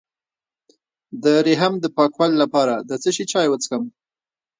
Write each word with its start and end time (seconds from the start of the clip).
د 1.23 1.25
رحم 1.45 1.73
د 1.79 1.85
پاکوالي 1.97 2.37
لپاره 2.43 2.73
د 2.89 2.91
څه 3.01 3.09
شي 3.15 3.25
چای 3.31 3.47
وڅښم؟ 3.49 3.83